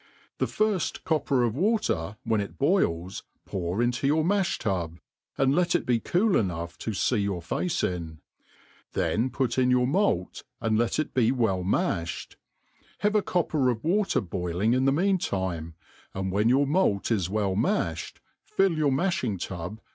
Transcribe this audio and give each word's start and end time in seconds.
The 0.39 0.47
firf{ 0.47 1.03
copper 1.03 1.43
of 1.43 1.55
water, 1.55 2.17
when 2.23 2.41
it 2.41 2.57
boils, 2.57 3.21
pour 3.45 3.83
into 3.83 4.07
your 4.07 4.23
]lia(h 4.23 4.57
tub, 4.57 4.97
and 5.37 5.53
let 5.53 5.75
it 5.75 5.85
be 5.85 5.99
cool 5.99 6.35
enough 6.37 6.75
to 6.79 6.93
fee 6.95 7.17
your 7.17 7.39
face 7.39 7.83
in; 7.83 8.19
then 8.93 9.29
put 9.29 9.59
in 9.59 9.69
your 9.69 9.85
malt, 9.85 10.41
and 10.59 10.75
let 10.75 10.97
it 10.97 11.13
be 11.13 11.31
well 11.31 11.61
malhcd; 11.63 12.35
have 13.01 13.13
a 13.13 13.21
copper 13.21 13.69
of 13.69 13.83
water 13.83 14.21
boiling 14.21 14.73
in 14.73 14.85
the 14.85 14.91
mean 14.91 15.19
time, 15.19 15.75
and 16.15 16.31
when 16.31 16.49
your 16.49 16.65
malt 16.65 17.11
is 17.11 17.29
welt 17.29 17.59
niafhed, 17.59 18.13
fill 18.47 18.73
your 18.75 18.91
maihing 18.91 19.39
tub 19.39 19.79